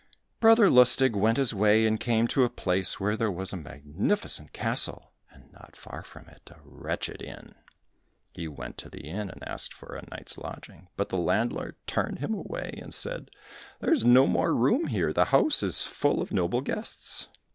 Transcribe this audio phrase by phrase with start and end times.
[0.39, 4.51] Brother Lustig went his way and came to a place where there was a magnificent
[4.51, 7.53] castle, and not far from it a wretched inn.
[8.33, 12.17] He went to the inn and asked for a night's lodging, but the landlord turned
[12.17, 13.29] him away, and said,
[13.79, 17.27] "There is no more room here, the house is full of noble guests."